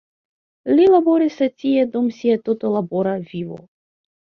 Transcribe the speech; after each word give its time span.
Li 0.79 0.87
laboris 0.93 1.35
tie 1.51 1.85
dum 1.97 2.09
sia 2.21 2.39
tuta 2.49 2.73
labora 2.79 3.17
vivo. 3.31 3.63